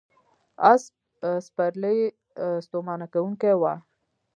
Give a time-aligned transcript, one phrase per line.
[0.71, 0.83] آس
[1.45, 1.97] سپرلي
[2.65, 3.73] ستومانه کوونکې وه.